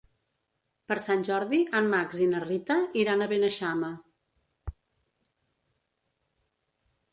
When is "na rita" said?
2.31-2.79